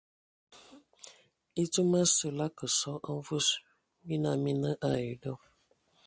[1.61, 3.47] E dzam asǝ lə ngasō a mvus,
[4.05, 5.33] mina mii nə ai dɔ.